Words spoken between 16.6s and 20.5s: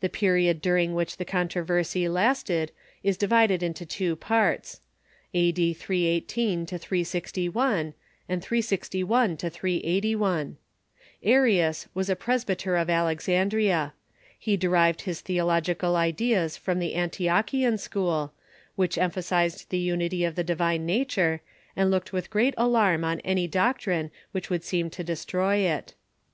the Antiochian school, Avhich emphasized the unit}'' of the